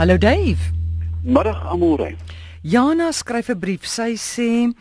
[0.00, 0.72] Hallo Dave.
[1.22, 2.14] Middag Amore.
[2.62, 3.84] Jana skryf 'n brief.
[3.84, 4.72] Sy sê: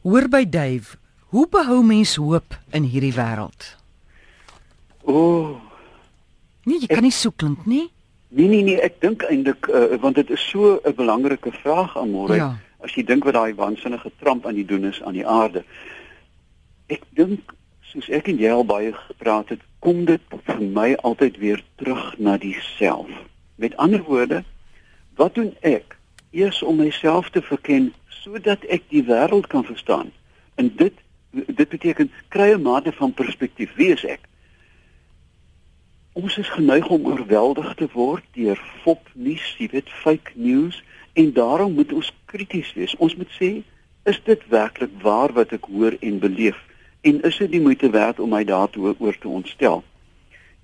[0.00, 0.96] "Hoor by Dave,
[1.28, 3.76] hoe behou mens hoop in hierdie wêreld?"
[5.04, 5.60] O, oh,
[6.64, 7.90] Nee, jy kan nie so klink nie.
[8.28, 12.34] nee nee nee, ek dink eintlik uh, want dit is so 'n belangrike vraag Amore.
[12.34, 12.56] Ja.
[12.80, 15.64] As jy dink wat daai waansinnige tramp aan die doen is aan die aarde.
[16.86, 21.36] Ek dink soos ek en jy al baie gepraat het, kom dit vir my altyd
[21.36, 23.12] weer terug na diself.
[23.54, 24.44] Met ander woorde,
[25.14, 25.96] wat doen ek
[26.30, 30.10] eers om myself te verken sodat ek die wêreld kan verstaan?
[30.54, 30.92] En dit
[31.34, 33.74] dit beteken kry 'n mate van perspektief.
[33.74, 34.20] Wie is ek?
[36.12, 41.72] Ons is geneig om oorweldig te word deur fopnuus, jy weet, fake news en daarom
[41.72, 42.96] moet ons krities wees.
[42.96, 43.62] Ons moet sê,
[44.04, 46.58] is dit werklik waar wat ek hoor en beleef
[47.00, 49.84] en is dit die moeite werd om my daartoe oor te ontstel?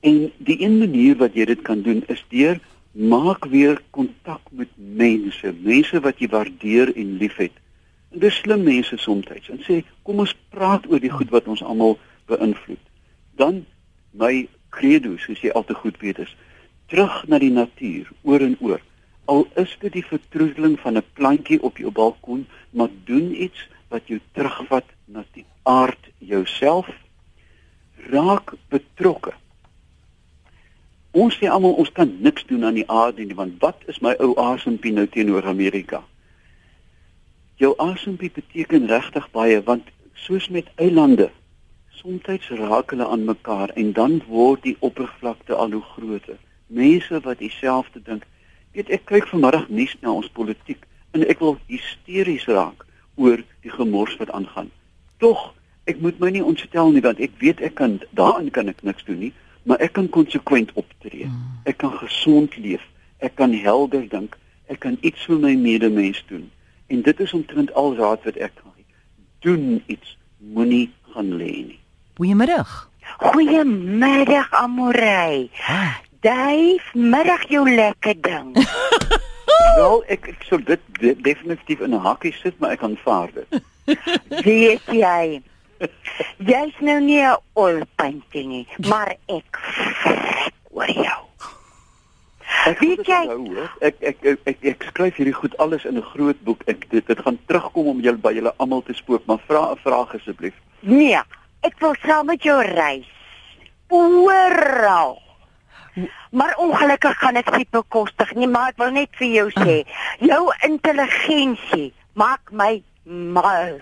[0.01, 2.61] En die een manier wat jy dit kan doen is deur
[2.93, 7.53] maak weer kontak met mense, mense wat jy waardeer en liefhet.
[8.11, 11.63] En dis slim mense soms en sê kom ons praat oor die goed wat ons
[11.63, 12.83] almal beïnvloed.
[13.39, 13.65] Dan
[14.13, 16.33] my credo, soos jy al te goed weet is,
[16.91, 18.81] terug na die natuur, oor en oor.
[19.31, 24.07] Al is dit die vertroeteling van 'n plantjie op jou balkon, maar doen iets wat
[24.07, 26.89] jou terugvat na die aard jouself.
[28.11, 29.33] Raak betrokke.
[31.13, 34.15] Ons sê almal ons kan niks doen aan die aarde nie, want wat is my
[34.23, 36.05] ou asempie nou teenoor Amerika?
[37.59, 41.31] Jou asempie beteken regtig baie want soos met eilande
[42.01, 46.39] Soms raak hulle aan mekaar en dan word die oppervlakte al hoe groter.
[46.67, 48.25] Mense wat dieselfde dink.
[48.73, 52.87] Weet ek kyk vanmiddag nuus na ons politiek en ek wil hysteries raak
[53.21, 54.71] oor die gemors wat aangaan.
[55.21, 55.51] Tog,
[55.85, 59.05] ek moet my nie ontstel nie want ek weet ek kan daarin kan ek niks
[59.05, 61.29] doen nie, maar ek kan konsekwent optree.
[61.65, 62.85] Ek kan gesond leef.
[63.19, 64.37] Ek kan helder dink.
[64.67, 66.51] Ek kan iets vir my medemens doen.
[66.87, 68.87] En dit is omtrent al raad wat ek kan gee.
[69.45, 71.81] Doen iets, moenie gaan lê nie.
[72.17, 72.91] Goeiemiddag.
[73.19, 75.51] Goeiemiddag Amorey.
[75.67, 78.53] Ah, Dave, middag jou lekker ding.
[79.77, 83.63] Wel, ek ek sou dit de definitief in 'n hakkie sit, maar ek aanvaar dit.
[84.45, 85.41] Weet jy?
[86.39, 89.59] Jy's nou nie 'n olpuntjie nie, maar ek
[90.03, 91.21] vrek oor jou.
[92.67, 93.71] Ek Weet jy- hoor.
[93.81, 96.63] Ek ek ek, ek ek skryf hierdie goed alles in 'n groot boek.
[96.67, 99.77] Ek dit, dit gaan terugkom om julle by julle almal te spook, maar vra 'n
[99.77, 100.55] vraag asseblief.
[100.81, 101.21] Nee,
[101.63, 103.09] ek wil saam met jou reis.
[103.89, 105.23] Oral.
[106.31, 109.85] Maar ongelukkig gaan dit bekostig nie, maar ek wil net vir jou sê,
[110.21, 113.79] jou intelligensie maak my mal.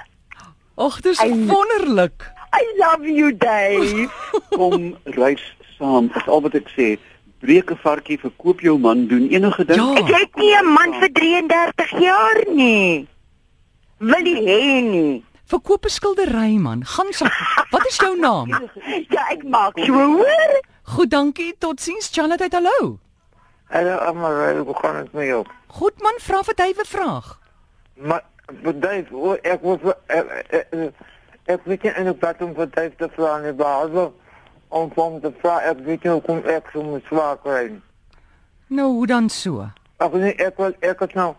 [0.78, 1.32] Ag, dis Ai.
[1.46, 2.22] wonderlik.
[2.54, 4.06] I love you, Dave.
[4.56, 5.42] Kom reis
[5.78, 6.06] saam.
[6.14, 6.92] Dis al wat ek sê.
[7.42, 9.78] Breek 'n varkie, verkoop jou man, doen enige ding.
[9.82, 9.98] Ja.
[9.98, 13.06] Ek het nie 'n man vir 33 jaar nie.
[13.98, 15.24] Wil jy hê nie?
[15.50, 16.84] Verkoop 'n skildery man.
[16.86, 17.26] Gaan so.
[17.70, 18.48] Wat is jou naam?
[19.14, 20.60] Ja, ek maak so hoor.
[20.94, 21.54] Goed, dankie.
[21.58, 22.08] Totsiens.
[22.12, 22.98] Charlotte, hallo.
[23.68, 25.44] Hallo Amarai, hoe gaan dit met jou?
[25.66, 27.38] Goed man, vra vir Dave 'n vraag.
[27.96, 28.22] Maar
[28.62, 30.92] bedryf, o, ek was ek, ek, ek,
[31.46, 34.10] ek weet nie eintlik wat om vir Dave te vra nie, behalwe
[34.68, 37.70] om vir hom te vra, ek weet nie hoe kom ek so met swaar kry.
[38.68, 39.68] Nou, hoe dan so?
[39.98, 41.30] Ag nee, ek wil ek het nou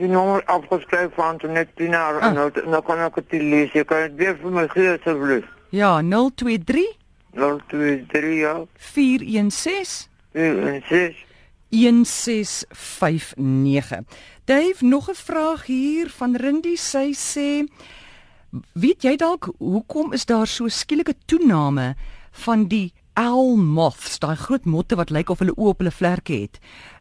[0.00, 2.26] die nommer afgeskryf van toen net 10 jaar Ah.
[2.28, 3.72] en nou, nou kan ek dit lees.
[3.72, 5.44] Jy kan dit weer vir my gee asseblief.
[5.70, 6.96] Ja, 023
[7.34, 8.64] 023 ja.
[8.76, 11.30] 416 416
[11.72, 14.04] 1659.
[14.44, 16.76] Dave, nog 'n vraag hier van Rindi.
[16.76, 17.66] Sy sê:
[18.72, 21.94] "Weet jy dalk hoekom is daar so skielike toename
[22.30, 26.32] van die owl moths, daai groot motte wat lyk of hulle oë op hulle vlerke
[26.32, 26.58] het?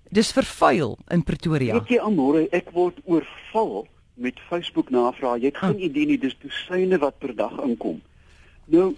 [0.10, 5.40] Dis vervuil in Pretoria." Weet jy Amore, ek word oorval met Facebook navrae.
[5.40, 5.82] Jy het geen Ah.
[5.82, 8.02] idee nie, dis dosyne wat per dag inkom.
[8.66, 8.96] Nou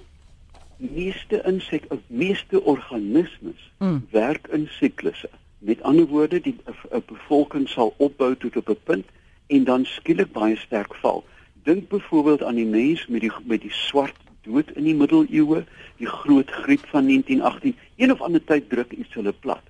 [0.78, 4.08] meeste insek, meeste organismes Mm.
[4.12, 5.30] werk in siklusse.
[5.64, 6.56] Met ander woorde, die
[6.92, 9.06] 'n bevolking sal opbou tot op 'n punt
[9.48, 11.24] en dan skielik baie sterk val.
[11.64, 15.64] Dink byvoorbeeld aan die mens met die met die swart dood in die middeleeue,
[15.98, 17.76] die groot griep van 1918.
[17.96, 19.64] Een of ander tyd druk iets hulle plat.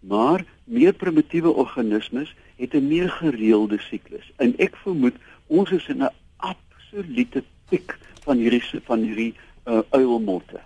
[0.00, 4.32] Maar meer primitiewe organismes het 'n meer gereelde siklus.
[4.36, 10.60] En ek vermoed ons is in 'n absolute piek van hierdie van hierdie uh, uilmotte.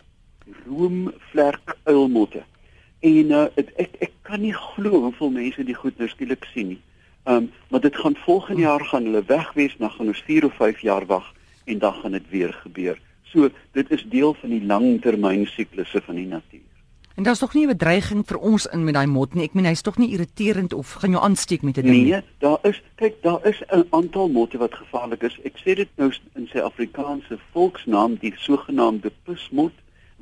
[0.67, 2.43] Roomvlerk uilmotte.
[3.01, 6.81] En uh, ek ek kan nie glo hoeveel mense die goed nou skielik sien nie.
[7.25, 10.55] Ehm um, maar dit gaan volgende jaar gaan hulle wegwees, dan gaan ons 4 of
[10.57, 11.35] 5 jaar wag
[11.65, 12.97] en dan gaan dit weer gebeur.
[13.33, 16.69] So dit is deel van die langtermyn siklusse van die natuur.
[17.19, 19.45] En daar's tog nie 'n bedreiging vir ons in met daai mot nie.
[19.45, 22.11] Ek meen hy's tog nie irriterend of gaan jou aansteek met 'n ding nie.
[22.11, 25.39] Nee, daar is kyk, daar is 'n aantal motte wat gevaarlik is.
[25.45, 29.73] Ek sê dit nou in sy Afrikaanse volksnaam, die sogenaamde pusmot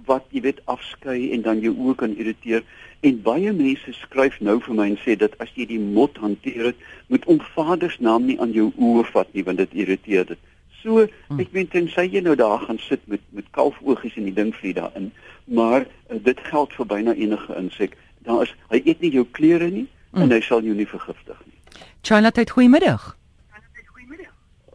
[0.06, 2.62] wat jy weet afskei en dan jou oë kan irriteer.
[3.02, 6.64] En baie mense skryf nou vir my en sê dat as jy die mot hanteer
[6.70, 6.76] het,
[7.08, 10.38] moet om Vader se naam nie aan jou oë vat nie want dit irriteer dit.
[10.82, 11.40] So, Hm.
[11.40, 14.74] ek weet tensy jy nou daar gaan sit met met kalfoogies en die ding vlieg
[14.76, 15.10] daarin,
[15.44, 17.96] maar uh, dit geld vir byna enige insek.
[18.22, 20.22] Daar is hy eet nie jou klere nie Hm.
[20.22, 21.82] en hy sal jou nie vergiftig nie.
[22.02, 23.16] China tyd goeiemiddag.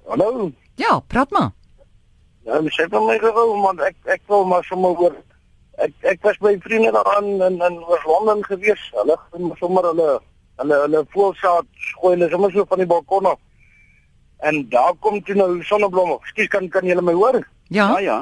[0.08, 0.52] Hallo.
[0.76, 1.52] Ja, praat maar.
[2.46, 5.16] Ja, ek sê van my gou man, ek ek wil maar sommer oor
[5.86, 8.82] ek ek was by vriende daar aan in in oor Londen gewees.
[8.98, 10.10] Hulle gaan sommer hulle
[10.62, 11.68] hulle hulle voelsaad
[12.02, 13.40] gooi hulle sommer so van die balkon af.
[14.42, 16.18] En daar kom toe nou sonneblomme.
[16.22, 17.42] Ekskuus kan kan julle my hoor?
[17.70, 17.88] Ja.
[17.90, 18.20] Ja ja.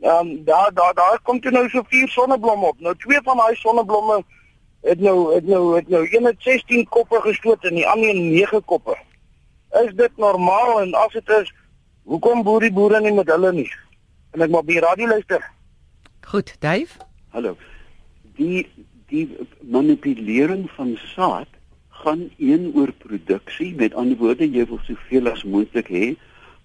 [0.00, 2.80] Ja, daar daar daar kom toe nou so vier sonneblomme op.
[2.80, 4.22] Nou twee van daai sonneblomme
[4.82, 8.30] het nou het nou het nou een het 16 koppe gestoot en die ander een
[8.32, 8.96] 9 koppe.
[9.84, 11.52] Is dit normaal en as dit is,
[12.04, 13.70] hoekom boer die boere nie met hulle nie?
[14.34, 15.44] En ek maar by die radio luister.
[16.30, 17.00] Goed, Dave.
[17.34, 17.56] Hallo.
[18.36, 18.68] Die
[19.10, 19.26] die
[19.66, 21.48] manipulering van saad
[22.02, 26.12] gaan een oor produksie, met ander woorde jy wil soveel as moontlik hê,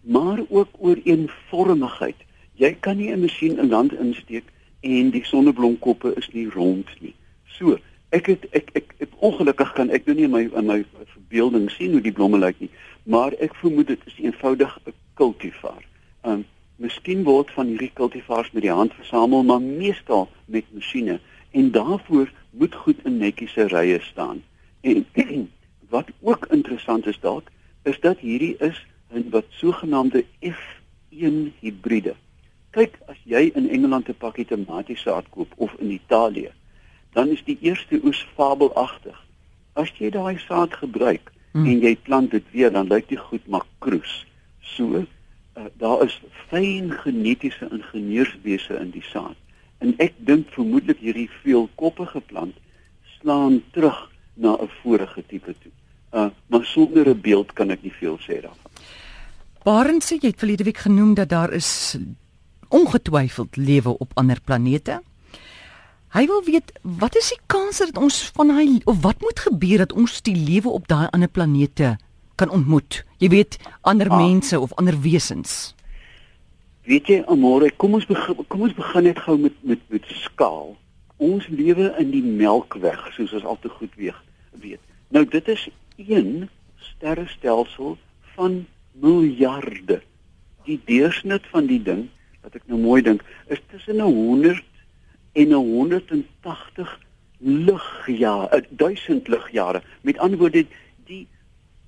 [0.06, 2.22] maar ook oor eenvormigheid.
[2.62, 4.46] Jy kan nie 'n masjien in land insteek
[4.82, 7.16] en die sonneblomkoppe is nie rond nie.
[7.58, 7.78] So,
[8.16, 10.80] ek het ek ek, ek ongelukkig kan ek nou nie in my in my
[11.14, 12.72] verbeelding sien hoe die blomme lyk nie,
[13.04, 15.82] maar ek vermoed dit is eenvoudig 'n kultivar.
[16.24, 16.46] Um
[16.78, 21.20] miskien word van hierdie kultivars met die hand versamel, maar meestal met masjiene
[21.52, 24.44] en daarvoor moet goed in netjiese rye staan.
[24.82, 25.06] En
[25.96, 27.52] wat ook interessant is dalk
[27.84, 32.16] is dat hierdie is 'n wat sogenaamde F1 hibride.
[32.72, 36.52] Kyk, as jy in Engeland 'n pakkie tomatiesaad koop of in Italië,
[37.16, 39.16] dan is die eerste oes fabelagtig.
[39.74, 41.70] As jy daai saad gebruik Hmm.
[41.72, 44.26] en jy plant dit weer, dan lyk dit goed maar kroes.
[44.60, 45.06] So,
[45.56, 46.18] uh, daar is
[46.50, 49.40] fyn genetiese ingenieurswese in die saad.
[49.80, 52.60] En ek dink vermoedelik hierdie veelkoppige plant
[53.20, 55.72] slaan terug na 'n vorige tipe toe.
[56.12, 58.72] Uh maar sonder 'n beeld kan ek nie veel sê daarvan.
[59.64, 61.98] Barend sê jy het verlede week genoem dat daar is
[62.70, 65.02] ongetwyfeld lewe op ander planete.
[66.16, 69.82] Hy wil weet wat is die kans dat ons van hy of wat moet gebeur
[69.84, 71.98] dat ons die lewe op daai ander planete
[72.40, 73.02] kan ontmoet?
[73.20, 74.16] Jy weet ander Ah.
[74.18, 75.76] mense of ander wesens.
[76.88, 80.78] Weet jy, Amore, kom ons begin kom ons begin net gou met met met skaal.
[81.18, 84.80] Ons lewe in die Melkweg, soos ons al te goed weeg, weet.
[85.10, 87.98] Nou dit is een sterrestelsel
[88.36, 90.02] van miljarde.
[90.64, 92.08] Die deursnit van die ding,
[92.42, 94.64] wat ek nou mooi dink, is tussen 'n 100
[95.36, 97.00] en 'n 180
[97.38, 99.82] ligjare, 1000 ligjare.
[100.02, 100.66] Met ander woorde,
[101.06, 101.28] die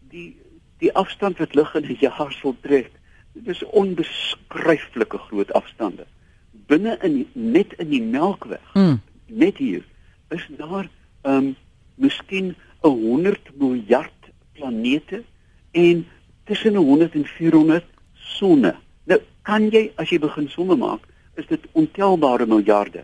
[0.09, 0.35] die
[0.77, 2.91] die afstand wat lig in 'n jaar sal trek,
[3.33, 6.05] dit is onbeskryflike groot afstande.
[6.51, 8.99] Binne in net in die Melkweg, Mm.
[9.25, 9.83] net hier,
[10.29, 10.89] is daar
[11.21, 11.55] ehm um,
[11.95, 15.23] miskien 'n 100 miljard planete
[15.71, 16.05] en
[16.43, 18.75] tussen 'n 100 en 400 sonne.
[19.03, 20.99] Nou kan jy as jy begin somme maak,
[21.35, 23.03] is dit ontelbare miljarde.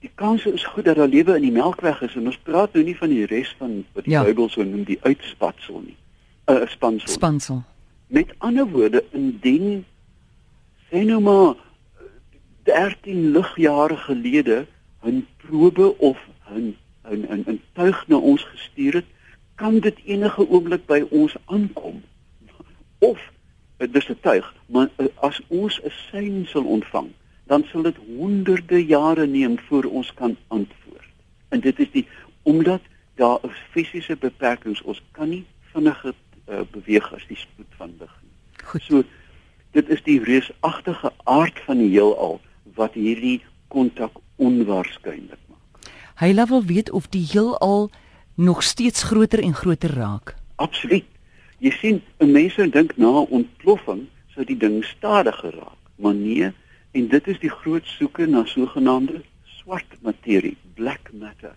[0.00, 2.84] Die kans is goed dat daar lewe in die Melkweg is en ons praat nou
[2.84, 4.24] nie van die res van wat die Ja.
[4.24, 5.96] Bybel so noem die uitspatsel nie.
[6.46, 7.08] 'n uh, spansel.
[7.08, 7.62] Spansel.
[8.06, 9.84] Met ander woorde, indien
[10.88, 11.54] sê nou maar
[12.62, 14.66] 13 ligjare gelede
[15.04, 16.18] 'n probe of
[16.50, 16.76] 'n
[17.10, 19.08] 'n 'n 'n tuig na ons gestuur het,
[19.54, 22.02] kan dit enige oomblik by ons aankom.
[22.98, 23.18] Of
[23.76, 27.08] dis 'n tuig, maar eh, as ons 'n sein sal ontvang,
[27.50, 31.08] dan sal dit honderde jare neem voor ons kan antwoord.
[31.48, 32.06] En dit is die
[32.42, 32.82] omdat
[33.18, 35.42] daar is fisiese beperkings, ons kan nie
[35.72, 38.62] vinniger uh, beweeg as die spoed van lig nie.
[38.70, 38.86] Goed.
[38.86, 39.02] So
[39.74, 42.38] dit is die reusagtige aard van die heelal
[42.78, 43.40] wat hierdie
[43.74, 45.90] kontak onwaarskynlik maak.
[46.22, 47.90] Hy wil weet of die heelal
[48.34, 50.36] nog steeds groter en groter raak.
[50.62, 51.06] Absoluut.
[51.58, 56.14] Jy sien, 'n mens sou dink na 'n ontploffing sou die ding stadiger raak, maar
[56.14, 56.52] nee,
[56.92, 59.22] en dit is die groot soeke na sogenaamde
[59.60, 61.54] swart materie, black matter.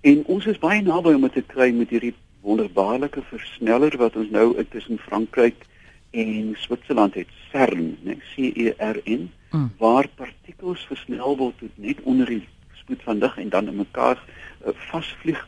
[0.00, 2.14] En ons is baie naby om dit te kry met hierdie
[2.46, 5.66] wonderbaarlike versneller wat ons nou tussen Frankryk
[6.10, 9.70] en Switserland het, CERN, né, C E R N, Mm.
[9.78, 12.42] waar partikels versnel word tot net onder die
[12.80, 15.38] spoed van lig en dan in mekaar uh, vasvlieg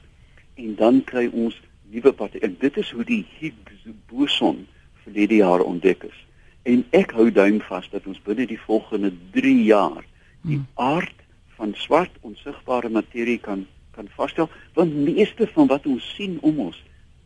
[0.54, 1.56] en dan kry ons
[1.90, 2.50] nuwe partikels.
[2.50, 4.66] En dit is hoe die Higgs boson
[5.02, 6.20] verlede jaar ontdek is.
[6.62, 10.04] En ek hou duim vas dat ons binne die volgende 3 jaar
[10.42, 10.66] die Hmm.
[10.74, 11.14] aard
[11.56, 16.76] van swart onsigbare materie kan kan vasstel, want meeste van wat ons sien om ons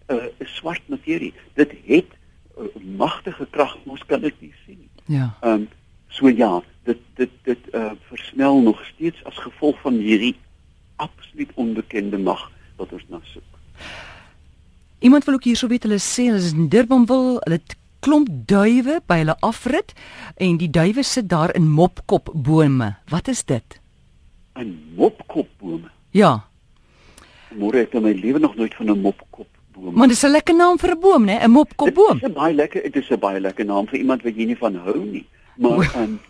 [0.09, 1.35] uh, is swart materie.
[1.55, 2.09] Dit het
[2.59, 2.65] uh,
[2.97, 5.17] magtige krag, ons kan dit nie sien nie.
[5.19, 5.35] Ja.
[5.41, 5.69] Ehm um,
[6.09, 10.35] so ja, dit dit dit uh, versnel nog steeds as gevolg van hierdie
[10.97, 13.53] absoluut onbekende mag wat ons na soek.
[14.99, 18.29] Iemand wil ook hierso weet hulle sê hulle is in Durban wil, hulle het klomp
[18.51, 19.93] duwe by hulle afrit
[20.43, 22.95] en die duwe sit daar in mopkopbome.
[23.11, 23.81] Wat is dit?
[24.59, 25.89] 'n Mopkopbome.
[26.11, 26.45] Ja,
[27.53, 29.95] Môre het ek in my lewe nog nooit van 'n mopkopboom.
[29.95, 31.39] maar dis 'n lekker naam vir 'n boom, né?
[31.45, 32.19] 'n Mopkopboom.
[32.19, 34.57] Dit is baie lekker, dit is 'n baie lekker naam vir iemand wat jy nie
[34.59, 35.27] van hou nie.
[35.57, 36.21] Maar 'n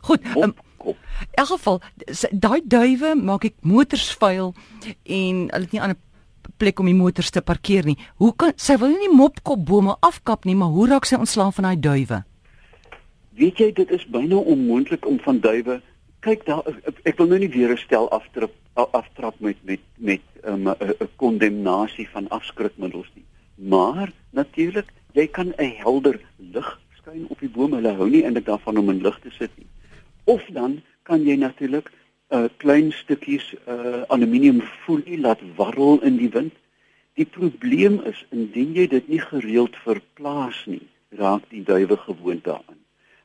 [0.00, 0.96] Goed, um, mopkop.
[1.20, 1.80] in elk geval,
[2.30, 4.54] daai duwe maak ek motors vuil
[5.04, 5.96] en hulle het nie ander
[6.56, 7.96] plek om die motors te parkeer nie.
[8.16, 11.80] Hoe kan sy wil nie mopkopbome afkap nie, maar hoe raak sy ontslaaf van daai
[11.80, 12.24] duwe?
[13.36, 15.80] Weet jy dit is byna onmoontlik om van duwe
[16.26, 16.62] kyk daar
[17.04, 20.74] ek- wil nou nie weer 'n stel aftrap aftrap met met met 'n um,
[21.16, 23.24] kondemnasie van afskrikmiddels nie.
[23.56, 27.72] Maar natuurlik, jy kan 'n helder lig skyn op die boom.
[27.72, 29.66] Hulle hou nie eintlik daarvan om in lig te sit nie.
[30.24, 31.90] Of dan kan jy natuurlik
[32.28, 36.54] uh, klein stukkies uh, aluminiumfolie laat warrel in die wind.
[37.16, 40.82] Die probleem is indien jy dit nie gereeld verplaas nie,
[41.16, 42.80] raak die duwe gewoond daaraan.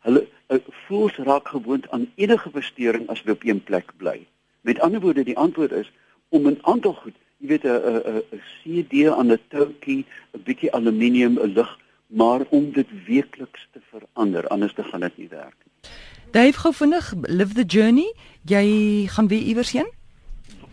[0.05, 4.21] Hulle uh, voels raak gewoond aan enige verstoring as hulle op een plek bly.
[4.61, 5.91] Met ander woorde, die antwoord is
[6.29, 10.71] om 'n aantal goed, jy weet 'n 'n 'n CD aan 'n toukie, 'n bietjie
[10.71, 15.57] aluminium, 'n lig, maar om dit weekliks te verander, anders dan gaan dit nie werk
[15.65, 15.91] nie.
[16.31, 18.13] Dave gou vinnig live the journey.
[18.49, 19.89] Jy gaan weer iewers heen?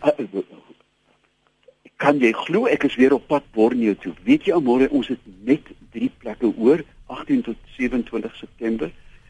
[0.03, 0.41] Uh, uh,
[1.99, 4.13] Kan jy glo ek is weer op pad Borneo toe?
[4.23, 8.87] Weet jy almore ons het net 3 plekke oor 18 tot 27 September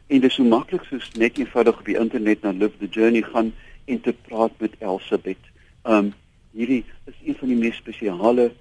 [0.09, 3.21] en dit is so maklik soos net eenvoudig op die internet na Live the Journey
[3.25, 3.51] gaan
[3.89, 5.41] en te praat met Elsabet.
[5.85, 6.13] Um
[6.53, 8.51] hierdie is een van die mees spesiale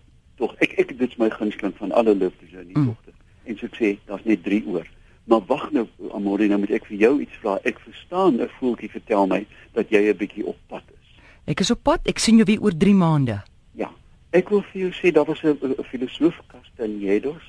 [0.41, 0.55] tog.
[0.65, 2.87] Ek ek dit is my gunsteling van alle Live the Journey Mm.
[2.95, 3.13] togte.
[3.45, 4.89] En so ek sê daar's net 3 oor.
[5.29, 7.59] Maar wag nou Amore, nou moet ek vir jou iets vra.
[7.69, 11.09] Ek verstaan 'n voeltjie vertel my dat jy 'n bietjie op pad is.
[11.45, 12.01] Ek is op pad.
[12.09, 13.43] Ek sien jou weer oor 3 maande.
[13.75, 13.91] Ja.
[14.31, 17.45] Ek wil vir jou sê daar was 'n filosoof Castañedos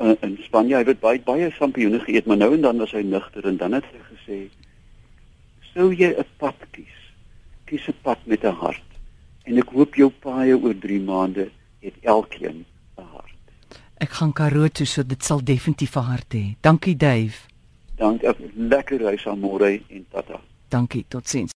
[0.00, 0.76] uh, in Spanje.
[0.76, 3.72] Hy het baie baie sampioene geëet, maar nou en dan was hy nugter en dan
[3.72, 4.48] het hy gesê:
[5.74, 7.12] "Sou jy 'n pad kies?
[7.64, 8.88] Kies 'n pad met 'n hart.
[9.44, 11.50] En ek hoop jou paaie oor 3 maande
[11.80, 12.69] het elkeen 'n hart."
[14.00, 16.44] Ek gaan Karoo toe, so dit sal definitief 'n hart hê.
[16.60, 17.36] Dankie Dave.
[17.96, 18.22] Dank,
[18.56, 20.40] lekker reis aan môre en tata.
[20.68, 21.04] Dankie.
[21.08, 21.52] Totsiens.